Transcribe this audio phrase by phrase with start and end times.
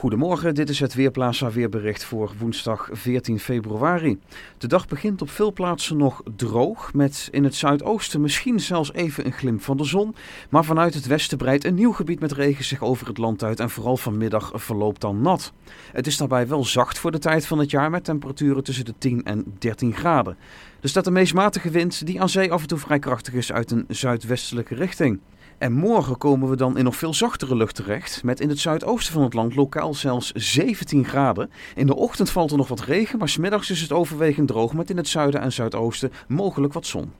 [0.00, 4.18] Goedemorgen, dit is het Weerplaza weerbericht voor woensdag 14 februari.
[4.58, 9.26] De dag begint op veel plaatsen nog droog, met in het zuidoosten misschien zelfs even
[9.26, 10.14] een glimp van de zon.
[10.48, 13.60] Maar vanuit het westen breidt een nieuw gebied met regen zich over het land uit
[13.60, 15.52] en vooral vanmiddag verloopt dan nat.
[15.92, 18.94] Het is daarbij wel zacht voor de tijd van het jaar met temperaturen tussen de
[18.98, 20.36] 10 en 13 graden.
[20.80, 23.52] Er staat een meest matige wind die aan zee af en toe vrij krachtig is
[23.52, 25.20] uit een zuidwestelijke richting.
[25.60, 29.12] En morgen komen we dan in nog veel zachtere lucht terecht, met in het zuidoosten
[29.12, 31.50] van het land lokaal zelfs 17 graden.
[31.74, 34.90] In de ochtend valt er nog wat regen, maar smiddags is het overwegend droog met
[34.90, 37.12] in het zuiden en zuidoosten mogelijk wat zon.